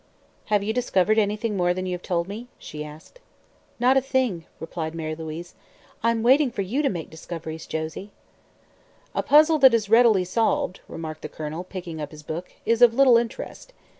[0.45, 3.19] "Have you discovered anything more than you have told me?" she asked.
[3.79, 5.53] "Not a thing," replied Mary Louise.
[6.01, 8.09] "I'm waiting for you to make discoveries, Josie."
[9.13, 12.95] "A puzzle that is readily solved," remarked the Colonel, picking up his book, "is of
[12.95, 13.73] little interest.